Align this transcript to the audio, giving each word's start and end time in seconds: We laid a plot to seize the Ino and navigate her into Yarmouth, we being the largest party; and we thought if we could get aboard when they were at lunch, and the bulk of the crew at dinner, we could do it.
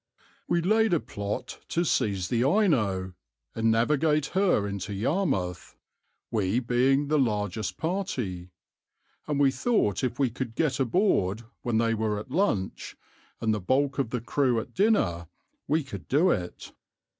We 0.47 0.63
laid 0.63 0.93
a 0.95 0.99
plot 0.99 1.59
to 1.67 1.83
seize 1.85 2.29
the 2.29 2.39
Ino 2.43 3.13
and 3.53 3.69
navigate 3.69 4.25
her 4.33 4.67
into 4.67 4.95
Yarmouth, 4.95 5.75
we 6.31 6.59
being 6.59 7.07
the 7.07 7.19
largest 7.19 7.77
party; 7.77 8.49
and 9.27 9.39
we 9.39 9.51
thought 9.51 10.03
if 10.03 10.17
we 10.17 10.31
could 10.31 10.55
get 10.55 10.79
aboard 10.79 11.43
when 11.61 11.77
they 11.77 11.93
were 11.93 12.17
at 12.17 12.31
lunch, 12.31 12.97
and 13.39 13.53
the 13.53 13.61
bulk 13.61 13.99
of 13.99 14.09
the 14.09 14.21
crew 14.21 14.59
at 14.59 14.73
dinner, 14.73 15.27
we 15.67 15.83
could 15.83 16.07
do 16.07 16.31
it. 16.31 16.71